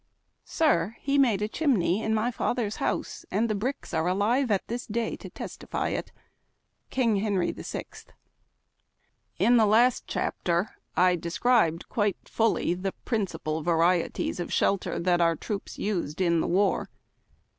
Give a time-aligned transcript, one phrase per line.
[0.47, 4.67] Sir, he made a cliiiiiney in my father's house, and the bricks are alive at
[4.67, 6.11] this day to testify it."
[6.89, 7.83] King Henry VI.
[9.37, 15.77] the last chapter I described quite fully the principal varieties of shelter that our troops
[15.77, 16.89] used in the war.